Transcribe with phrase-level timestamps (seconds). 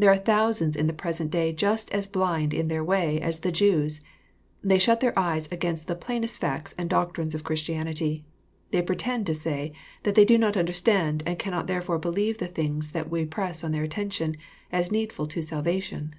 [0.00, 3.52] There are thousands in the present day just as blind in their way as the
[3.52, 4.00] Jews.
[4.64, 8.24] They shut their eyes against^he plainest facts and doctrines of Christianity.
[8.72, 9.72] They pretend to say
[10.02, 13.70] that they do not understand, and cannot therefore believe the things that we press on
[13.70, 14.36] their attention,
[14.72, 16.14] as needful to sal vation.